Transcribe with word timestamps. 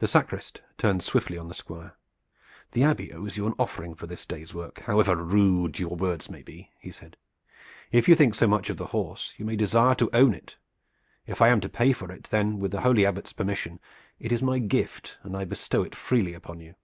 The 0.00 0.08
sacrist 0.08 0.62
turned 0.78 1.04
swiftly 1.04 1.38
on 1.38 1.46
the 1.46 1.54
Squire. 1.54 1.94
"The 2.72 2.82
Abbey 2.82 3.12
owes 3.12 3.36
you 3.36 3.46
an 3.46 3.54
offering 3.56 3.94
for 3.94 4.08
this 4.08 4.26
day's 4.26 4.52
work, 4.52 4.80
however 4.80 5.14
rude 5.14 5.78
your 5.78 5.94
words 5.94 6.28
may 6.28 6.42
be," 6.42 6.72
said 6.90 7.16
he. 7.88 7.96
"If 7.98 8.08
you 8.08 8.16
think 8.16 8.34
so 8.34 8.48
much 8.48 8.68
of 8.68 8.78
the 8.78 8.88
horse, 8.88 9.32
you 9.36 9.44
may 9.44 9.54
desire 9.54 9.94
to 9.94 10.10
own 10.12 10.34
it. 10.34 10.56
If 11.24 11.40
I 11.40 11.50
am 11.50 11.60
to 11.60 11.68
pay 11.68 11.92
for 11.92 12.10
it, 12.10 12.24
then 12.24 12.58
with 12.58 12.72
the 12.72 12.80
holy 12.80 13.06
Abbot's 13.06 13.32
permission 13.32 13.78
it 14.18 14.32
is 14.32 14.40
in 14.40 14.46
my 14.48 14.58
gift 14.58 15.18
and 15.22 15.36
I 15.36 15.44
bestow 15.44 15.84
it 15.84 15.94
freely 15.94 16.34
upon 16.34 16.58
you." 16.58 16.74